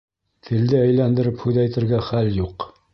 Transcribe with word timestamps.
Телде 0.47 0.79
әйләндереп 0.85 1.45
һүҙ 1.47 1.63
әйтергә 1.67 2.05
хәл 2.13 2.35
юҡ. 2.45 2.71